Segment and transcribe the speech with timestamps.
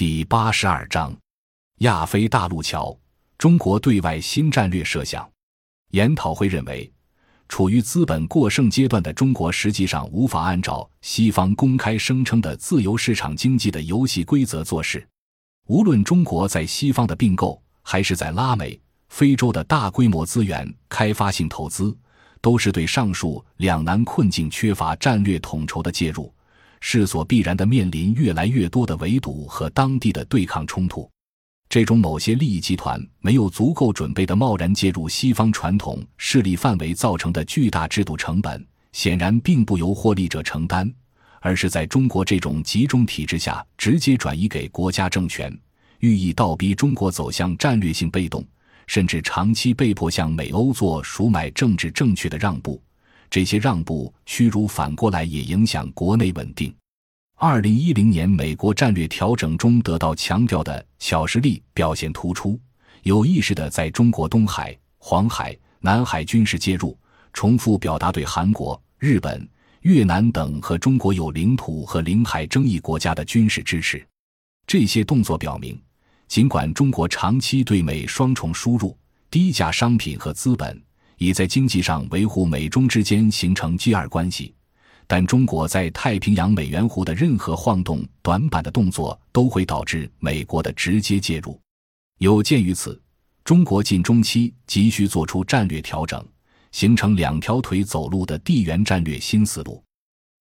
[0.00, 1.14] 第八十二章：
[1.80, 2.98] 亚非大陆桥，
[3.36, 5.30] 中国对外新战略设想。
[5.90, 6.90] 研讨会认为，
[7.50, 15.06] 处于资本过剩阶段的中国，实际上无法按照西方公开声称的自由市场经济的游戏规则做事。
[15.66, 18.80] 无论中国在西方的并购，还是在拉美、
[19.10, 21.94] 非洲的大规模资源开发性投资，
[22.40, 26.34] 都是对上述两难困境缺乏战略统筹的介入。
[26.80, 31.08] 势所必然的面临越来越多的围堵和当地的对抗冲突，
[31.68, 40.92] 这种某些利益集团没有足够准备的贸然介入西方传统势力范围造成的巨大制度成本，显然并不由获利者承担，
[41.40, 45.56] 而是在中国这种集中体制下直接转移给国家政权，
[46.00, 48.44] 寓意倒逼中国走向战略性被动，
[48.86, 52.82] 甚至长期被迫向美欧做赎买政治正确的让步。
[53.30, 56.74] 这些让步屈辱反过来也影响国内稳定。
[57.42, 62.60] 二零一零年美国战略调整中得到强调的小实力表现突出，
[63.02, 66.94] 有意识的在中国东海、黄海、南海军事介入，
[67.32, 69.48] 重复表达对韩国、日本、
[69.80, 74.06] 越南等和中国有领土和领海争议国家的军事支持。
[74.66, 75.80] 这些动作表明，
[76.28, 78.94] 尽管中国长期对美双重输入
[79.30, 80.78] 低价商品和资本。
[81.16, 84.54] 已在经济上维护美中之间形成接二关系，
[85.12, 91.60] 但中国在太平洋美元湖的任何晃动短板的动作都会导致美国的直接介入。
[92.18, 93.02] 有鉴于此，
[93.42, 96.24] 中国近中期急需做出战略调整，
[96.70, 99.82] 形成两条腿走路的地缘战略新思路。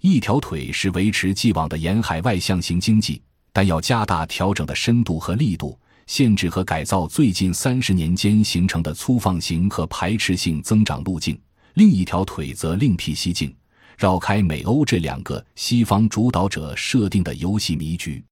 [0.00, 3.20] 一条腿是维持既往的沿海外向型经济，
[3.52, 5.78] 但要加大调整的深度和力度。
[6.06, 11.38] 限制和改造最近三十年间形成的粗放型和排斥性增长路径，
[11.74, 13.54] 另一条腿则另辟蹊径，
[13.96, 18.24] 绕开美欧这两个西方主导者设定的游戏迷局。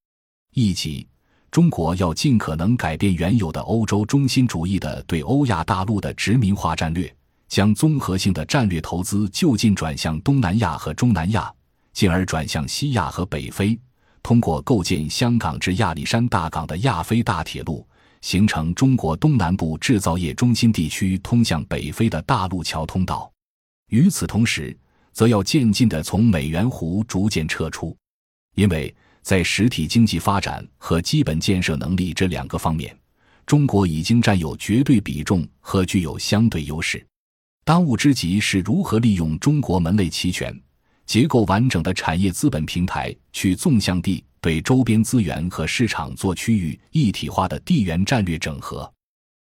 [0.54, 1.06] 一级，
[1.50, 7.14] 中国要尽可能改变原有的欧洲中心主义的对欧亚大陆的殖民化战略，
[7.48, 11.52] 将综合性的战略投资就近转向东南亚和中南亚，
[11.92, 13.78] 进而转向西亚和北非。
[14.22, 17.86] 通过构建香港至亚历山大港的亚非大铁路，
[18.20, 23.30] 形成中国东南部制造业中心地区通向北非的大陆桥通道。
[23.88, 24.76] 与此同时，
[25.12, 27.96] 则要渐进地从美元湖逐渐撤出，
[28.54, 32.96] 因为在实体经济发展和基本建设能力这两个方面，
[33.46, 37.04] 中国已经占有绝对比重和具有相对优势。
[37.64, 40.58] 当务之急是如何利用中国门类齐全。
[41.04, 48.90] 结构完整的产业资本平台，去纵向地对周边资源和市场做区域一体化的地缘战略整合。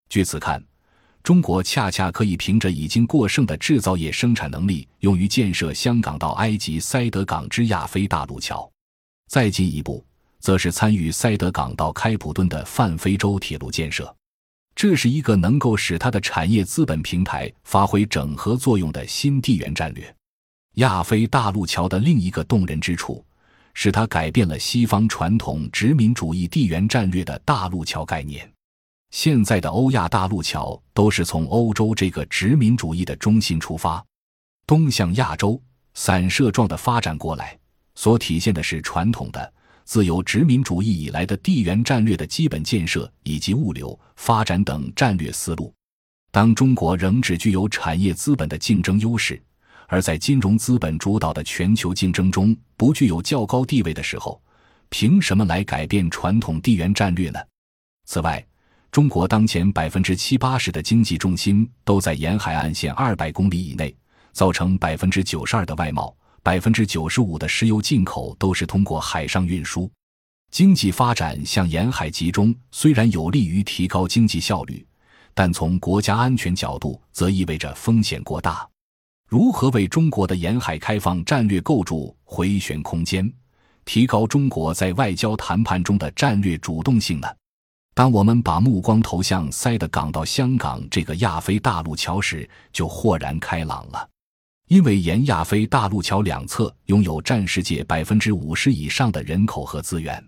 [0.08, 0.60] 据此看，
[1.22, 8.68] 中国恰恰可以凭着已经过剩的制造业生产能力，用于建设香港到埃及塞德港之亚非大陆桥。
[9.28, 10.04] 再进一步，
[10.40, 14.12] 则是参与塞德港到开普敦的泛非洲铁路建设。
[14.74, 20.12] 这是一个能够使它的产业资本平台发挥整合作用的新地缘战略。
[20.76, 23.22] 亚非大陆桥的另一个动人之处，
[23.74, 28.50] 是它改变了西方传统殖民主义地缘战略的大陆桥概念。
[29.10, 34.04] 现在的欧亚大陆桥都是从欧洲这个殖民主义的中心出发，
[34.66, 35.60] 东向亚洲，
[35.94, 37.58] 散射状的发展过来，
[37.94, 39.52] 所体现的是传统的
[39.84, 45.74] 自由殖民主义以来的地缘战略的基本建设以及物流发展等战略思路。
[46.30, 49.42] 当中国仍只具有产业资本的竞争优势。
[49.92, 54.40] 而在金融资本主导的全球竞争中不具有较高地位的时候，
[54.88, 57.40] 凭什么来改变传统地缘战略呢？
[58.06, 58.46] 此外，
[58.90, 63.94] 中国当前百分之七八十的经济重心都在沿海岸线二百公里以内，
[64.32, 66.12] 造成百分之九十二的外贸、
[66.42, 69.88] 百分之九十五的石油进口都是通过海上运输。
[70.50, 74.84] 经济发展向沿海集中，虽然有利于提高经济效率，
[75.34, 78.68] 但从国家安全角度则意味着风险过大。
[79.28, 83.32] 如何为中国的沿海开放战略构筑回旋空间，
[83.84, 87.28] 提高中国在外交谈判中的战略主动性呢？
[88.00, 94.08] 当我们把目光投向塞德港到香港这个亚非大陆桥时，就豁然开朗了。
[94.68, 100.18] 因为沿亚非大陆桥两侧拥有占世界百分之五十以上的人口和资源。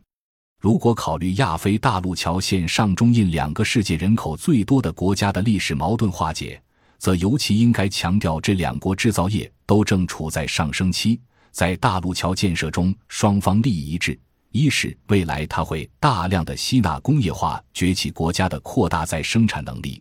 [0.60, 6.62] 如果考虑亚非大陆桥线上中印两个世界人口最多的国家的历史矛盾化解。
[6.98, 11.18] 则尤其应该强调，这两国制造业都正处在上升期，
[11.50, 14.20] 在大陆桥建设中，双方利益一致：
[14.52, 20.00] 一是未来它会大量的吸纳工业化崛起国家的扩大再生产能力；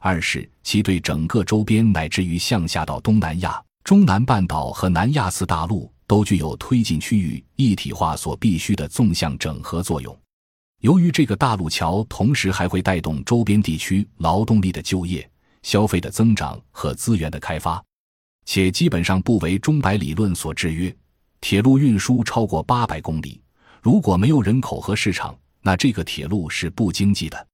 [0.00, 10.18] 二是其对整个周边乃至于向下到东南亚、中南半岛和南亚次大陆都具有推进区域一体化所必须的纵向整合作用。
[10.80, 15.30] 由于这个大陆桥同时还会带动周边地区劳动力的就业、
[15.62, 17.84] 消费的增长和资源的开发，
[18.46, 20.94] 且基本上不为钟摆理论所制约。
[21.42, 23.39] 铁路运输超过八百公里，
[23.82, 27.46] 如果没有人口和市场，那这个铁路是不经济的。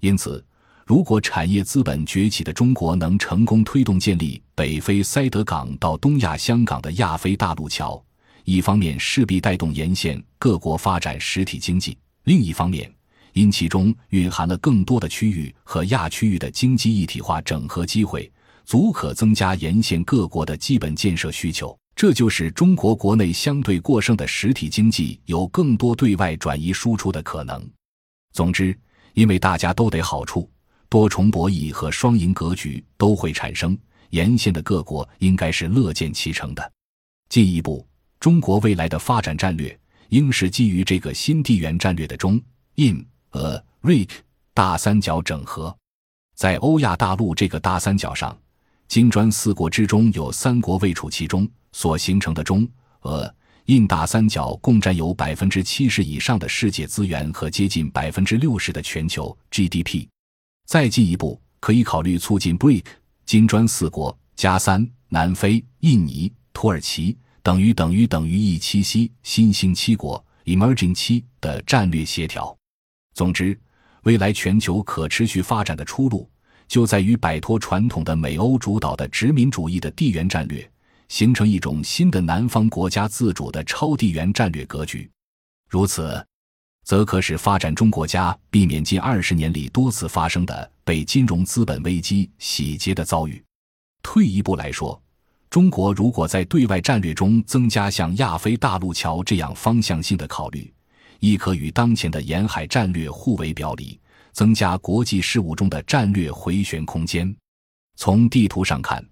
[0.00, 0.44] 因此，
[0.86, 8.00] 如果产业资本崛起的中国能成功推动建立北非塞德港到东亚香港的亚非大陆桥，
[8.44, 11.98] 一方面势必带动沿线各国发展实体经济。
[12.24, 12.92] 另一方面，
[13.32, 18.30] 因其中蕴含了更多的区域和亚区域的经济一体化整合机会，
[18.64, 21.76] 足可增加沿线各国的基本建设需求。
[21.96, 27.64] 这就使中国国内相对过剩的实体经济有更多对外转移输出的可能。
[28.32, 28.76] 总之，
[29.12, 30.50] 因为大家都得好处，
[30.88, 33.78] 多重博弈和双赢格局都会产生，
[34.10, 36.72] 沿线的各国应该是乐见其成的。
[37.28, 37.86] 进一步，
[38.18, 39.78] 中国未来的发展战略。
[40.10, 42.40] 应是基于这个新地缘战略的中
[42.76, 44.06] 印俄瑞
[44.52, 45.76] 大三角整合，
[46.36, 48.36] 在欧亚大陆这个大三角上，
[48.94, 52.64] 金砖四国之中有三国位处其中，所形成的中
[53.00, 60.06] 俄印大三角共占有百分之七十以上的世界资源和接近百分之六十的全球 GDP。
[60.68, 62.84] 再进一步，可以考虑促进 BRIC
[63.26, 67.18] 金砖四国加三南非、印尼、土耳其。
[67.42, 72.56] 等于等于等于 E 七 C 新兴七国 Emerging 七的战略协调。
[73.12, 73.58] 总之，
[74.04, 76.30] 未来全球可持续发展的出路，
[76.66, 80.68] 就在于摆脱传统的美欧主导的殖民主义的地缘战略，
[81.08, 85.10] 形成一种新的南方国家自主的超地缘战略格局。
[85.68, 86.24] 如此，
[86.84, 93.42] 则可使发展中国家避免近二十年里多次发生的被金融资本危机洗劫的遭遇。
[94.02, 95.00] 退一步来说。
[95.50, 100.68] 中国如果在对外战略中增加像亚非大陆桥这样方向性的考虑，
[101.20, 104.00] 亦可与当前的沿海战略互为表里，
[104.34, 107.34] 增加国际事务中的战略回旋空间。
[107.96, 109.02] 从地图上看，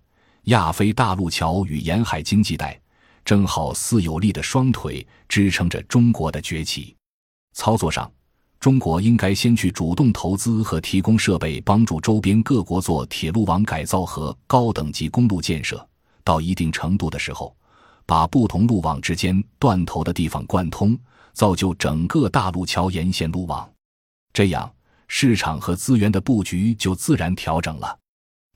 [0.45, 2.79] 亚非大陆桥与沿海经济带
[3.25, 6.95] 正好似有力的双腿支撑着中国的崛起。
[7.55, 8.11] 操作上，
[8.59, 15.87] 中国应该先去主动投资和提供设备，帮助周边各国做铁路网改造和高等级公路建设。
[16.25, 17.55] 到一定程度的时候，
[18.07, 20.99] 把不同路网之间断头的地方贯通，
[21.33, 23.69] 造就整个大陆桥沿线路网。
[24.33, 24.73] 这样，
[25.15, 27.99] 市场和资源的布局就自然调整了。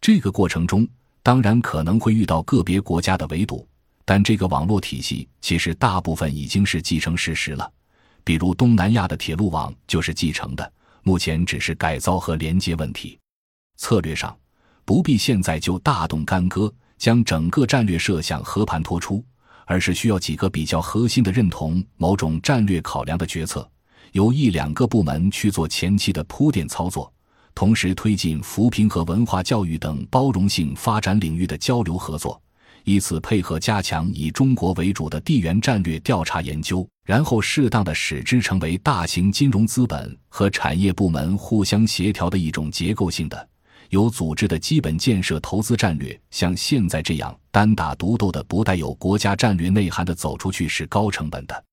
[0.00, 0.88] 这个过程中，
[1.23, 3.69] 当然可能会遇到个别国家的围堵，
[4.06, 7.70] 但这个网络体系其实大部分已经是继承事实了。
[8.25, 10.73] 比如东南亚的铁路网就是继承的，
[11.03, 13.19] 目前只是改造和连接问题。
[13.76, 14.35] 策略上，
[14.87, 16.73] 不必现在就大动干戈。
[16.97, 19.23] 将整个战略设想和盘托出，
[19.67, 23.70] 而是需要几个比较核心的认同某种战略考量的决策，
[24.12, 27.12] 由一两个部门去做前期的铺垫操作，
[27.55, 32.41] 同时推进扶贫和文化教育等包容性发展领域的交流合作，
[32.85, 43.49] 以此配合加强以中国为主的地缘战略调查研究，然后适当的使之成为大型金融资本和产业部门互相协调的一种结构性的。
[43.91, 51.64] 有组织的基本建设投资战略，像现在这样单打独斗的、不带有国家战略内涵的走出去是高成本的。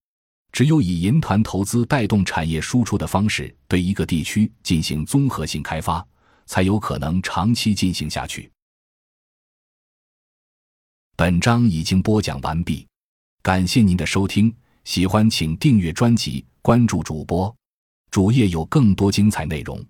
[0.53, 6.07] 只有以银团投资带动产业输出的方式，对一个地区进行综合性开发，
[6.45, 8.50] 才有可能长期进行下去。
[11.15, 12.88] 本章已经播讲完毕，
[13.41, 17.53] 感谢您的收听，喜欢请订阅专辑，关注主播，
[18.12, 19.83] 主页有更多精彩内容。